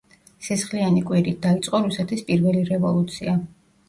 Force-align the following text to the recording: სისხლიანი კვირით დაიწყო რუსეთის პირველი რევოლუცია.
სისხლიანი 0.45 1.03
კვირით 1.09 1.37
დაიწყო 1.43 1.81
რუსეთის 1.83 2.23
პირველი 2.31 2.65
რევოლუცია. 2.71 3.37